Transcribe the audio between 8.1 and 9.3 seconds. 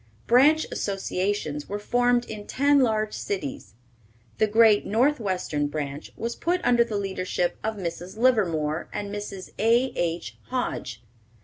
Livermore and